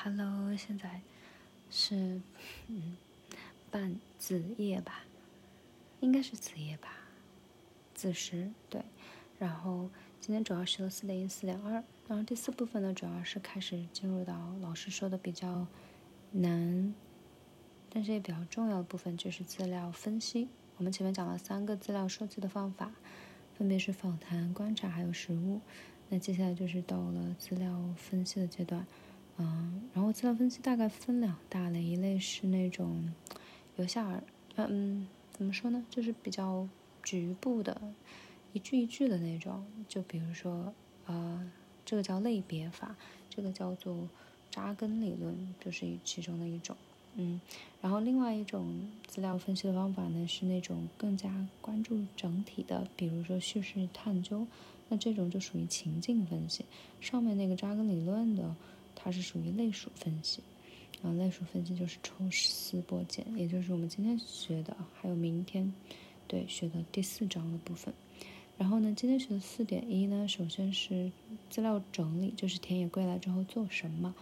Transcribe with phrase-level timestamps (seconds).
[0.00, 1.00] Hello，现在
[1.70, 2.20] 是
[2.68, 2.96] 嗯
[3.68, 5.02] 半子夜吧，
[5.98, 6.88] 应该是子夜吧，
[7.94, 8.80] 子时对。
[9.40, 9.90] 然后
[10.20, 15.66] 今天主要学了四点一、四点二，然后第四部分呢，主要是开始进入到老师说的比较
[16.30, 16.94] 难，
[17.90, 20.46] 但是也比较重要的部分，就是资料分析。
[20.76, 22.92] 我们前面讲了三个资料收集的方法，
[23.56, 25.60] 分别是访谈、观察还有实物。
[26.08, 28.86] 那接下来就是到了资料分析的阶段。
[29.40, 33.12] 嗯，然后资料分析大概分两大类，一类是那种
[33.76, 34.20] 由下
[34.56, 36.68] 而，嗯，怎么说呢，就是比较
[37.04, 37.80] 局部的，
[38.52, 39.64] 一句一句的那种。
[39.88, 40.74] 就比如说，
[41.06, 41.48] 呃，
[41.84, 42.96] 这个叫类别法，
[43.30, 44.08] 这个叫做
[44.50, 46.76] 扎根理论，就是其中的一种。
[47.14, 47.40] 嗯，
[47.80, 54.48] 然后另外一种资料分析的方法呢，是那种更加关注整体的，比如说叙事探究，
[54.88, 56.64] 那这种就属于情境分析。
[57.00, 58.56] 上面那个扎根理论的。
[59.00, 60.42] 它是属于类属分析，
[61.00, 65.72] 然后类属分析就是抽丝剥茧，也就是我们今天学的，还有明天
[66.26, 67.94] 对学的第四章的部分。
[68.58, 71.12] 然后呢，今天学的四点一呢，首先是
[71.48, 74.12] 资料整理，就是田野归来之后做什么。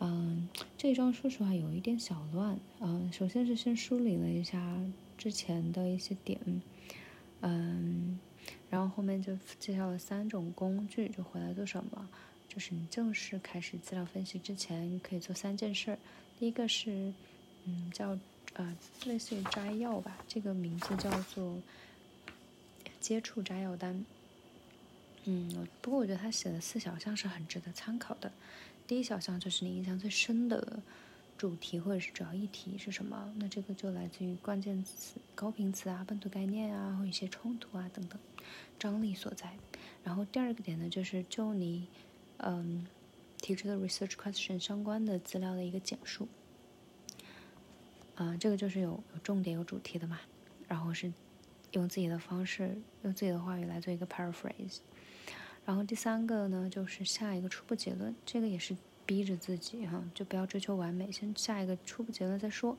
[0.00, 2.58] 嗯，这一章说实话有一点小乱。
[2.80, 4.76] 嗯，首先是先梳理了一下
[5.16, 6.40] 之前的一些点，
[7.42, 8.18] 嗯，
[8.68, 12.08] 然后后面就介绍了三种工具，就回来做什么。
[12.56, 15.98] 就是你正式开始资料分析之前，可以做三件事儿。
[16.38, 17.12] 第一个是，
[17.66, 18.18] 嗯，叫
[18.54, 21.54] 呃，类似于摘要吧，这个名字叫做
[22.98, 24.02] 接触摘要单。
[25.24, 28.32] 嗯，不过我觉得他写的四小项是很值得参考的。
[28.86, 30.82] 第一小项就是你印象最深的
[31.36, 33.30] 主题或者是主要议题是什么？
[33.36, 38.18] 那这个就来自于关键词、高频词啊、本土概念啊，或一些冲突啊等等，
[38.78, 39.52] 张力所在。
[40.02, 41.86] 然后第二个点呢，就是就你。
[42.38, 42.86] 嗯，
[43.38, 46.28] 提出的 research question 相关的资料的一个简述，
[48.14, 50.20] 啊，这个就是有有重点有主题的嘛，
[50.68, 51.12] 然后是
[51.72, 54.78] 用自己的方式用自己的话语来做一个 paraphrase，
[55.64, 62.76] 然后第三个呢就是下一个初步结论，这个也是逼着自己哈，就不要追求完美，先下一个初步结论再说，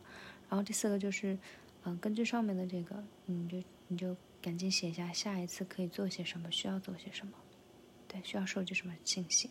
[0.50, 1.38] 然后第四个就是
[1.84, 7.34] 嗯，根据上面的这个，你就你就赶紧写一下下一次可以做些什么，需要做些什么。
[8.08, 9.50] 对，需要收集什么信息？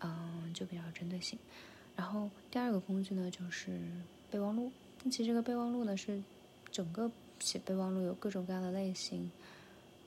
[0.00, 1.38] 嗯，就比较有针对性。
[1.94, 3.78] 然后第二个工具呢，就是
[4.30, 4.72] 备忘录。
[5.04, 6.20] 其实这个备忘录呢，是
[6.70, 9.30] 整个写备忘录有各种各样的类型，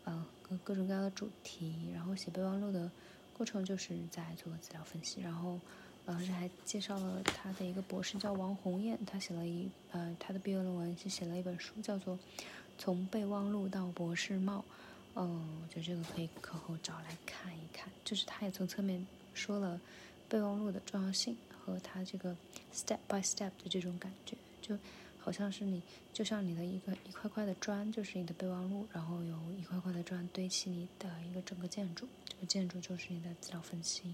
[0.06, 1.74] 嗯，各各种各样的主题。
[1.94, 2.92] 然后写备忘录的
[3.38, 5.22] 过程就是在做资料分析。
[5.22, 5.60] 然后
[6.06, 12.16] 老师还介绍了他的一个博士叫王红艳，他写了一呃他的毕业论文是写了一本书，叫做
[12.78, 14.60] 《从备忘录到博士帽》。
[15.16, 17.90] 嗯，我觉得这个可以课后找来看一看。
[18.04, 19.80] 就是他也从侧面说了
[20.28, 22.36] 备忘录的重要性和他这个
[22.74, 24.78] step by step 的这种感觉，就
[25.20, 25.82] 好像是你
[26.14, 34.14] 就像你的一个一块块的砖，就是你的备忘录，然后有一块块的砖堆起你的一个整个建筑，这个建筑就是你的资料分析，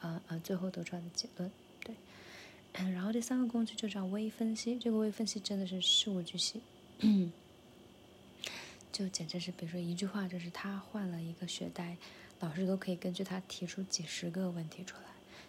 [0.00, 1.50] 啊啊，最后得出来的结论。
[1.84, 1.94] 对，
[2.90, 6.60] 然后第三个工具就叫微分析，这个微分析真的是事无巨细。
[8.92, 11.96] 就简直是，比如说一句话，就是他换了一个学代，
[12.40, 15.04] 老师都可以根据他提出几十个问题出来。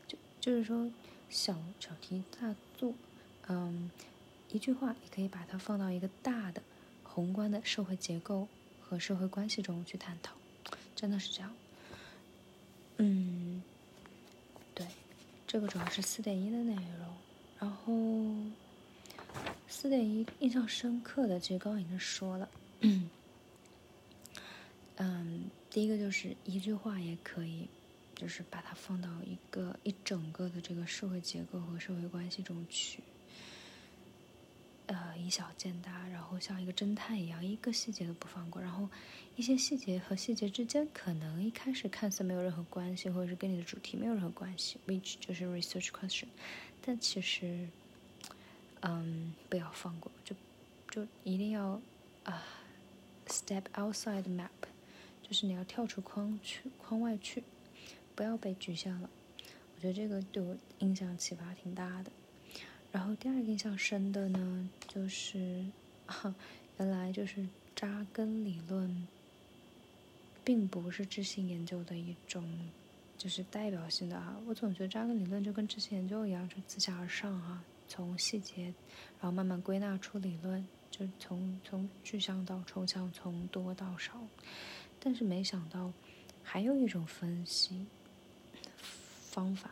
[0.08, 0.90] 就就是说，
[1.30, 2.94] 小小题大做，
[3.48, 3.92] 嗯，
[4.50, 6.64] 一句话你可以把它放到一个大的、
[7.04, 8.48] 宏观的社会结构
[8.82, 10.34] 和社会关系中去探讨，
[10.96, 11.54] 真的是这样。
[12.98, 13.62] 嗯，
[14.74, 14.88] 对，
[15.46, 17.14] 这个主要是四点一的内容。
[17.60, 17.94] 然后
[19.68, 22.50] 四点一印象深刻的，其实刚刚已经说了。
[25.06, 27.68] 嗯，第一个就是一句话也可以，
[28.16, 33.04] 就是把它放到一个一整个的这个社会结构和社会关系中去，
[34.86, 38.62] 呃，以小见大，然后像一个侦探一样，一个细节都不放过。
[38.62, 38.88] 然后
[39.36, 46.28] 一些细节和细节之间，可能一开始看似没有任何关系，或者是跟你的主题没有任何关系，which 就是 research question，
[46.82, 47.68] 但其实，
[48.80, 50.34] 嗯，不要放过，就
[50.90, 51.82] 就一定要
[52.24, 52.42] 啊
[53.28, 54.50] ，step outside the map。
[55.34, 57.42] 就是你要跳出框去框外去，
[58.14, 59.10] 不要被局限了。
[59.76, 62.12] 我觉得这个对我印象启发挺大的。
[62.92, 65.66] 然后第二个印象深的呢，就是
[66.06, 66.36] 哈
[66.78, 69.08] 原来就是扎根理论，
[70.44, 72.48] 并不是知性研究的一种，
[73.18, 74.40] 就是代表性的啊。
[74.46, 78.66] 我总觉得扎根理论就跟知性研究一样，就自下而上啊，从细节，
[79.20, 84.22] 然后慢慢归纳出理论，就从从具象到抽象，从多到少。
[85.04, 85.92] 但是没想到，
[86.42, 87.86] 还有一种分析
[89.30, 89.72] 方法，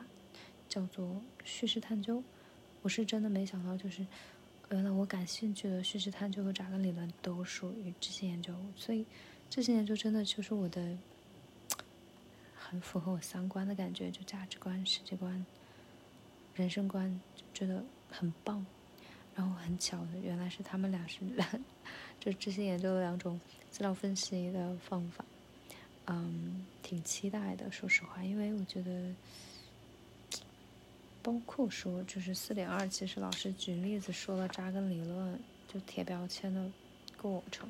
[0.68, 2.22] 叫做叙事探究。
[2.82, 4.06] 我是真的没想到，就是
[4.72, 9.06] 原来我感兴趣的叙事探究和扎根理论都属于这些研究，所以
[9.50, 10.98] 这些研究真的就是我的
[12.56, 15.46] 很符合我三观的感觉，就价值观、世界观、
[16.56, 17.22] 人生观，
[17.54, 18.66] 觉得很棒。
[19.36, 21.48] 然后很巧的，原来是他们俩是两，
[22.20, 23.40] 就之前研究的两种
[23.70, 25.24] 资料分析的方法。
[26.08, 29.14] 嗯，挺期待的，说实话，因为我觉得。
[31.24, 35.40] 包括说，就是四点二，其实老师举例子说了扎根理论，
[35.72, 36.68] 就贴标签的
[37.16, 37.70] 过程。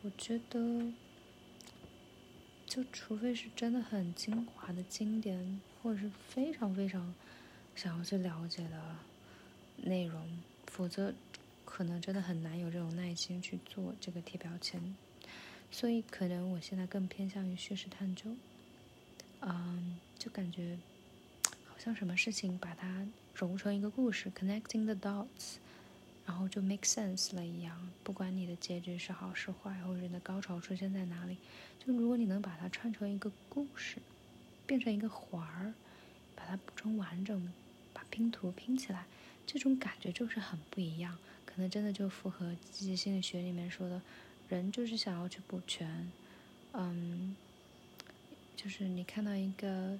[0.00, 0.90] 我觉得，
[2.64, 7.14] 就除非是真的很精华的经典，或者是非常非常
[7.76, 8.96] 想要去了解的
[9.76, 10.26] 内容，
[10.74, 11.14] 否则
[11.64, 14.96] 可能真的很难有这种耐心去做这个贴标签。
[15.70, 18.34] 所以，可能我现在更偏向于叙事探究。
[19.40, 20.76] 嗯，就感觉
[21.68, 21.78] 好。
[21.78, 23.06] 像什么事情把它
[23.36, 25.58] 揉成一个故事，connecting the dots，
[26.26, 27.88] 然后就 make sense 了一样。
[28.02, 31.36] 不管你的结局是好是坏，或者你的高潮出现在哪里，
[31.78, 33.98] 就如果你能把它串成一个故事，
[34.66, 35.74] 变成一个环儿，
[36.34, 37.52] 把它补充完整，
[37.92, 39.06] 把拼图拼起来，
[39.46, 41.18] 这种感觉就是很不一样。
[41.44, 44.00] 可能真的就符合积极心理学里面说的，
[44.48, 46.10] 人就是想要去补全。
[46.72, 47.36] 嗯，
[48.56, 49.98] 就是你看到一个，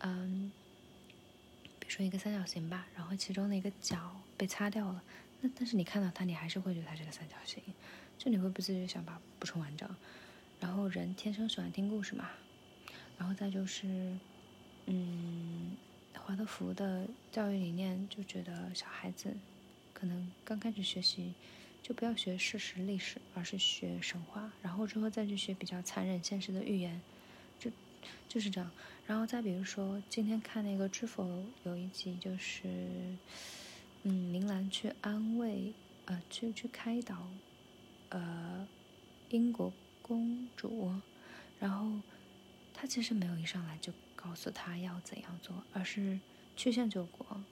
[0.00, 0.52] 嗯。
[1.78, 5.02] 比如说一个三角形吧，然后其中的一个角被擦掉了，
[5.42, 7.62] 那但是你看到它，你还是会觉得它是个三角形，
[8.16, 9.86] 就你会不自觉想把补充完整。
[10.58, 12.30] 然后人天生喜欢听故事嘛，
[13.18, 14.16] 然后再就是，
[14.86, 15.76] 嗯，
[16.14, 19.34] 华德福的教育理念就觉得小孩子
[19.92, 21.34] 可能刚开始学习
[21.82, 27.00] 就不要学事实历史，而是学神话，然后之后再去学比较残忍现实的寓言，
[27.58, 27.70] 就
[28.28, 28.70] 就是这样。
[29.04, 31.24] 然后再比如说，今天看那个《知否》
[31.64, 32.62] 有一集，就是，
[34.04, 35.72] 嗯，明兰去安慰，
[36.06, 37.28] 呃，去去开导，
[38.10, 38.66] 呃，
[39.30, 40.92] 英国公主，
[41.58, 42.00] 然后
[42.72, 46.20] 她其实没有一上来就告诉他要怎样做，而是
[46.56, 47.42] 曲线救国，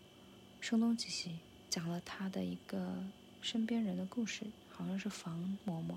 [0.60, 1.38] 声东击西，
[1.68, 3.04] 讲了他的一个
[3.40, 5.96] 身边人的故事，好像是房嬷嬷，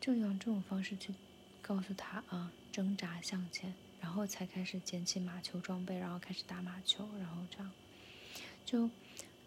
[0.00, 1.12] 就用这种方式去
[1.60, 3.74] 告诉他啊，挣扎向前。
[4.02, 7.70] 然后才开始捡起马球装备，然后开始打马球，然后这样，
[8.66, 8.90] 就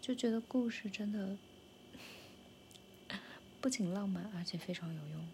[0.00, 1.36] 就觉得故事真的
[3.60, 5.28] 不仅浪漫，而且非常有用，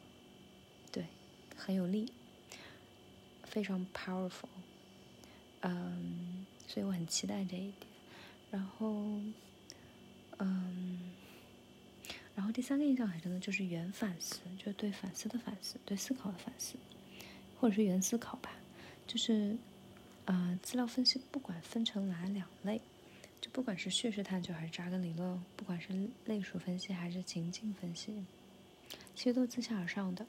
[0.91, 1.07] 对，
[1.57, 2.13] 很有力，
[3.53, 4.49] 非常 powerful，
[5.61, 7.77] 嗯，所以我很期待这一点。
[8.51, 9.21] 然后，
[10.39, 11.13] 嗯，
[12.35, 16.77] 然后第三个印象很深的就是原反思，就是对反思的反思，对思考的反思，
[17.61, 18.51] 或者是原思考吧。
[19.07, 19.55] 就是，
[20.25, 22.81] 呃，资料分析不管分成哪两类，
[23.43, 28.25] 就不管是叙事探究还是扎根理论，不管是类属分析还是情境分析，
[29.15, 30.25] 其实都自下而上的。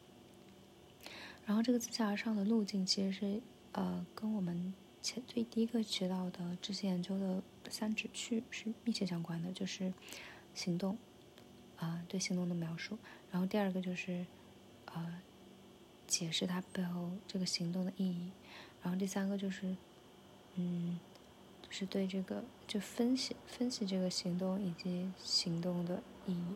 [1.46, 3.42] 然后这个自下而上的路径，其实是
[3.74, 9.94] 呃，跟我们前最第一个学到的知识研究的三指去是密切相关的，就是
[10.54, 10.98] 行动，
[11.78, 12.98] 啊，对行动的描述。
[13.32, 14.26] 然后第二个就是，
[14.86, 15.22] 呃，
[16.08, 18.32] 解释它背后这个行动的意义。
[18.82, 19.76] 然后第三个就是，
[20.56, 21.00] 嗯，
[21.62, 26.56] 就是对这个就分析分析这个行动以及行动的意义，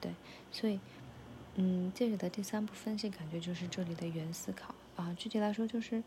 [0.00, 0.14] 对，
[0.50, 0.80] 所以，
[1.56, 4.74] 嗯，这里的第三步分析感觉就是这里的原思考。
[4.96, 6.02] 啊，具体来说就是，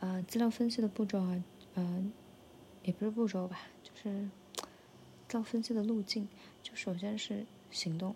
[0.00, 1.42] 呃，资料分析的步骤啊，
[1.74, 2.12] 嗯，
[2.82, 4.28] 也不是步骤吧，就是
[5.28, 6.28] 资料分析的路径，
[6.62, 8.14] 就首先是行动，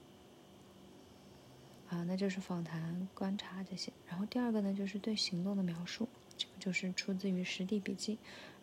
[1.89, 6.09] 啊，那就是访谈、观察这些，然后第二个呢就是对行动的描述。
[6.37, 8.17] 这个就是出自于实地笔记，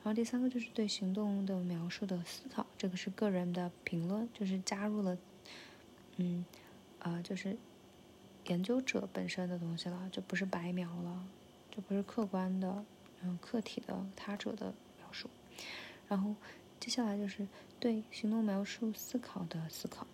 [0.04, 5.16] 然后第三个就是对行动的描述的思考，这个是个人的评论，就是加入了，
[6.16, 6.44] 嗯，
[6.98, 7.56] 呃，就是
[8.48, 11.26] 研究者本身的东西了，就不是白描了，
[11.70, 12.84] 就不是客观的，
[13.22, 15.30] 嗯，客体的他者的描述，
[16.08, 16.36] 然后
[16.80, 17.48] 接下来就是
[17.80, 20.08] 对行动描述思考的思考，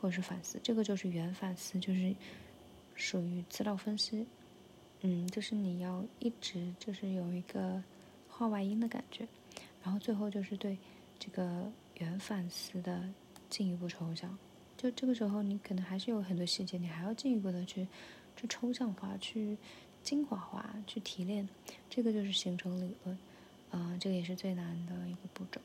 [0.00, 2.14] 或者是反思，这个就是原反思，就是
[2.94, 4.26] 属于资料分析。
[5.00, 7.82] 嗯，就是你要一直就是有一个
[8.28, 9.28] 画外音的感觉，
[9.82, 10.78] 然后最后就是对
[11.18, 13.06] 这个原反思的
[13.50, 14.38] 进一步抽象。
[14.84, 17.88] 就这个时候，你可能还是有很多细节，你还要进一步的去
[18.36, 19.56] 去抽象化、去
[20.02, 21.48] 精华化、去提炼。
[21.88, 23.18] 这个就是形成理论，
[23.70, 25.58] 啊，这个也是最难的一个步骤。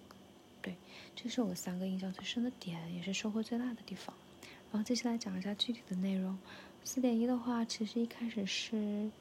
[0.61, 0.73] 对，
[1.17, 4.15] 这是我三个印象最深的点，也是收获最大的地方。
[4.71, 6.37] 然后接下来讲一下具体的内容。
[6.85, 9.11] 四点一的话，其实一开始是，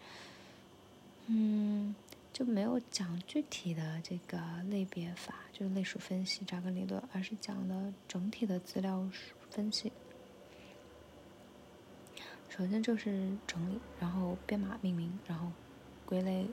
[1.27, 1.93] 嗯，
[2.33, 4.39] 就没有讲具体的这个
[4.71, 9.05] 类别法，就是类属分析扎根理论，而是讲的整体的资料
[9.51, 9.93] 分析。
[12.49, 15.53] 首先就是整理，然后编码命名，然后
[16.05, 16.49] 归类、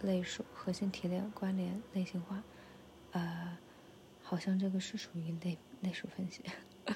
[0.00, 2.42] 类属、核心提炼、关联、类型化。
[3.12, 3.58] 呃，
[4.22, 6.44] 好像这个是属于类类属分析。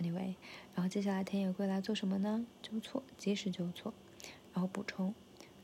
[0.00, 0.34] Anyway，
[0.74, 2.46] 然后接下来田野归来做什么呢？
[2.62, 3.92] 纠错，及时纠错，
[4.50, 5.14] 然后补充，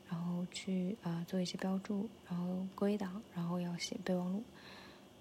[0.07, 4.43] 然后去啊做一些标注，然后归档，然后要写备忘录，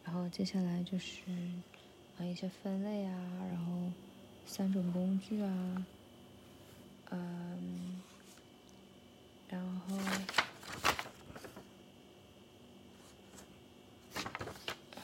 [0.05, 1.25] 然后接下来就是
[2.19, 3.13] 啊一些分类啊，
[3.51, 3.93] 然后
[4.47, 5.87] 三种工具啊。
[7.11, 8.01] 嗯，
[9.49, 9.97] 然后，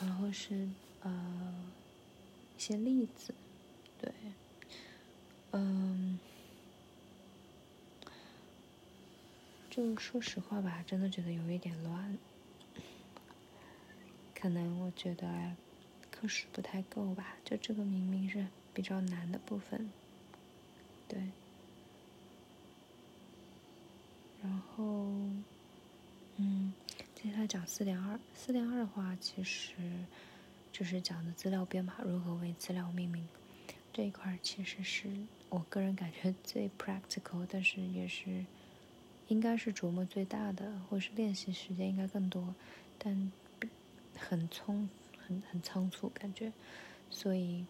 [0.01, 0.69] 然后是
[1.03, 1.55] 呃
[2.59, 3.33] 一些例子，
[4.01, 4.13] 对，
[5.53, 6.19] 嗯，
[9.71, 12.19] 就说实话吧，真的觉得有一点乱，
[14.35, 15.55] 可能我觉得
[16.23, 19.91] 课时不太够吧，就这个明明是比较难的部分，
[21.09, 21.21] 对。
[24.41, 24.85] 然后，
[26.37, 26.73] 嗯，
[27.17, 28.17] 接下来讲四点二。
[28.37, 29.75] 四点二的话，其实
[30.73, 33.27] 就是讲的资料编码如何为资料命名
[33.93, 35.09] 这一块，其实是
[35.49, 38.47] 我个人感觉最 practical，但是也是
[39.27, 42.55] 应该是琢磨最大的，或是练习时间应该更多，
[42.97, 43.33] 但
[44.17, 44.87] 很匆
[45.27, 46.53] 很很仓促感觉，
[47.11, 47.65] 所以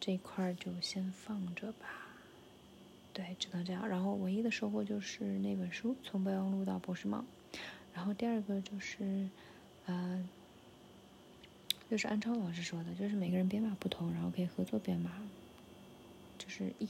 [0.00, 2.06] 这块就先放着吧。
[3.12, 3.88] 对，只能这样。
[3.88, 7.24] 然后唯一的收获就是那本书从备忘录到博士帽。
[7.92, 9.28] 然后第二个就是，
[9.86, 10.28] 呃，
[11.90, 15.10] 就是安超老师说的，就是每个人编码不同，然后可以合作编码，
[16.38, 16.88] 就是一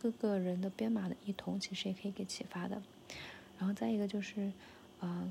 [0.00, 2.80] 各个人的编码的异同，其实也可以给启发的。
[3.58, 4.50] 然后再一个就是，
[5.00, 5.30] 呃，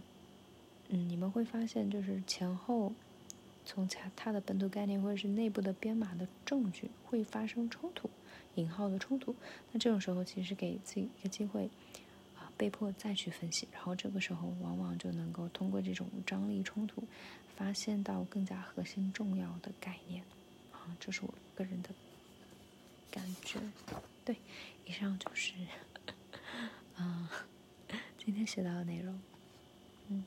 [0.90, 2.94] 嗯，你们会发现就是前后
[3.66, 8.10] 从它它的本土概念或者是内部的编码的证据会发生冲突。
[8.56, 9.34] 引号的冲突，
[9.72, 11.70] 那这种时候其实给自己一个机会，
[12.38, 17.02] 啊，被迫再去分析，然后这个时候往往就能够通过这种张力冲突，
[17.56, 20.22] 发现到更加核心重要的概念，
[20.74, 21.92] 啊，这是我个人的
[23.10, 23.58] 感觉。
[24.26, 24.36] 对，
[24.86, 25.54] 以上就是，
[26.98, 27.32] 啊，
[28.18, 29.18] 今天学到的内容。
[30.10, 30.26] 嗯